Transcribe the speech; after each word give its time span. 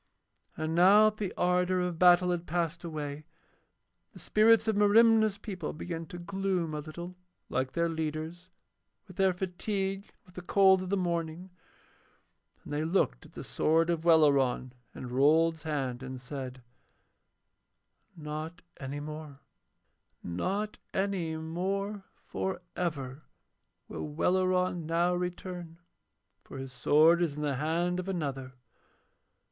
And 0.57 0.73
now 0.73 1.11
that 1.11 1.17
the 1.17 1.31
ardour 1.37 1.79
of 1.79 1.99
battle 1.99 2.31
had 2.31 2.47
passed 2.47 2.83
away, 2.83 3.23
the 4.13 4.17
spirits 4.17 4.67
of 4.67 4.75
Merimna's 4.75 5.37
people 5.37 5.73
began 5.73 6.07
to 6.07 6.17
gloom 6.17 6.73
a 6.73 6.79
little, 6.79 7.15
like 7.49 7.73
their 7.73 7.87
leader's, 7.87 8.49
with 9.07 9.17
their 9.17 9.31
fatigue 9.31 10.05
and 10.07 10.13
with 10.25 10.33
the 10.33 10.41
cold 10.41 10.81
of 10.81 10.89
the 10.89 10.97
morning; 10.97 11.51
and 12.63 12.73
they 12.73 12.83
looked 12.83 13.27
at 13.27 13.33
the 13.33 13.43
sword 13.43 13.91
of 13.91 14.03
Welleran 14.03 14.73
in 14.95 15.07
Rold's 15.09 15.61
hand 15.61 16.01
and 16.01 16.19
said: 16.19 16.63
'Not 18.15 18.63
any 18.77 18.99
more, 18.99 19.41
not 20.23 20.79
any 20.95 21.37
more 21.37 22.05
for 22.25 22.63
ever 22.75 23.21
will 23.87 24.07
Welleran 24.07 24.87
now 24.87 25.13
return, 25.13 25.77
for 26.43 26.57
his 26.57 26.73
sword 26.73 27.21
is 27.21 27.35
in 27.37 27.43
the 27.43 27.57
hand 27.57 27.99
of 27.99 28.09
another. 28.09 28.55